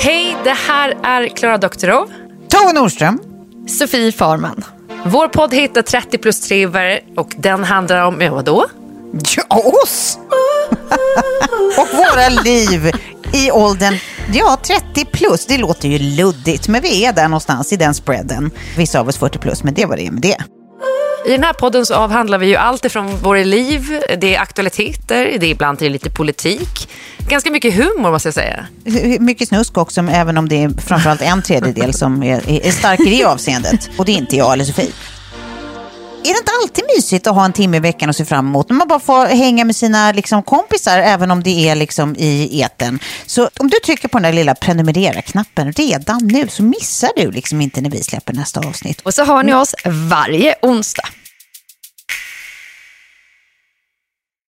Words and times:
Hej, 0.00 0.36
det 0.44 0.56
här 0.68 0.96
är 1.02 1.28
Klara 1.28 1.58
Doktorov. 1.58 2.10
Tove 2.48 2.72
Nordström. 2.72 3.20
Sofie 3.68 4.12
Farman. 4.12 4.64
Vår 5.04 5.28
podd 5.28 5.54
heter 5.54 5.82
30 5.82 6.18
plus 6.18 6.40
triver 6.40 7.00
och 7.16 7.34
den 7.36 7.64
handlar 7.64 8.06
om, 8.06 8.20
ja 8.20 8.34
vadå? 8.34 8.66
Ja, 9.36 9.62
oss! 9.82 10.18
och 11.78 11.88
våra 11.96 12.28
liv 12.44 12.92
i 13.32 13.50
åldern 13.50 13.94
ja, 14.32 14.58
30 14.62 15.04
plus. 15.04 15.46
Det 15.46 15.58
låter 15.58 15.88
ju 15.88 15.98
luddigt, 15.98 16.68
men 16.68 16.82
vi 16.82 17.04
är 17.04 17.12
där 17.12 17.28
någonstans 17.28 17.72
i 17.72 17.76
den 17.76 17.94
spreaden. 17.94 18.50
Vissa 18.76 19.00
av 19.00 19.08
oss 19.08 19.18
40 19.18 19.38
plus, 19.38 19.64
men 19.64 19.74
det 19.74 19.86
var 19.86 19.96
det 19.96 20.10
med 20.10 20.22
det. 20.22 20.36
I 21.26 21.30
den 21.30 21.44
här 21.44 21.52
podden 21.52 21.86
så 21.86 21.94
avhandlar 21.94 22.38
vi 22.38 22.46
ju 22.46 22.56
allt 22.56 22.84
ifrån 22.84 23.16
våra 23.16 23.44
liv, 23.44 24.00
det 24.18 24.34
är 24.34 24.40
aktualiteter, 24.40 25.24
det 25.40 25.46
är 25.46 25.50
ibland 25.50 25.82
är 25.82 25.90
lite 25.90 26.10
politik. 26.10 26.88
Ganska 27.28 27.50
mycket 27.50 27.74
humor 27.74 28.10
måste 28.10 28.26
jag 28.26 28.34
säga. 28.34 28.66
Mycket 29.20 29.48
snusk 29.48 29.78
också, 29.78 30.00
även 30.00 30.38
om 30.38 30.48
det 30.48 30.62
är 30.62 30.68
framförallt 30.68 31.22
en 31.22 31.42
tredjedel 31.42 31.94
som 31.94 32.22
är, 32.22 32.66
är 32.66 32.70
stark 32.70 33.00
i 33.00 33.10
det 33.10 33.24
avseendet. 33.24 33.90
Och 33.98 34.04
det 34.04 34.12
är 34.12 34.16
inte 34.16 34.36
jag 34.36 34.52
eller 34.52 34.64
Sofie. 34.64 34.92
Är 36.24 36.28
det 36.28 36.38
inte 36.38 36.52
alltid 36.62 36.84
mysigt 36.96 37.26
att 37.26 37.34
ha 37.34 37.44
en 37.44 37.52
timme 37.52 37.76
i 37.76 37.80
veckan 37.80 38.08
och 38.08 38.16
se 38.16 38.24
fram 38.24 38.46
emot? 38.46 38.68
När 38.68 38.76
man 38.76 38.88
bara 38.88 39.00
får 39.00 39.26
hänga 39.26 39.64
med 39.64 39.76
sina 39.76 40.12
liksom, 40.12 40.42
kompisar, 40.42 40.98
även 40.98 41.30
om 41.30 41.42
det 41.42 41.68
är 41.68 41.74
liksom, 41.74 42.16
i 42.18 42.60
eten. 42.60 42.98
Så 43.26 43.50
om 43.58 43.70
du 43.70 43.78
trycker 43.84 44.08
på 44.08 44.18
den 44.18 44.22
där 44.22 44.32
lilla 44.32 44.54
prenumerera-knappen 44.54 45.72
redan 45.72 46.26
nu 46.26 46.48
så 46.48 46.62
missar 46.62 47.10
du 47.16 47.30
liksom 47.30 47.60
inte 47.60 47.80
när 47.80 47.90
vi 47.90 48.02
släpper 48.02 48.32
nästa 48.32 48.60
avsnitt. 48.60 49.00
Och 49.00 49.14
så 49.14 49.24
har 49.24 49.42
ni 49.42 49.54
oss 49.54 49.74
varje 49.84 50.54
onsdag. 50.62 51.08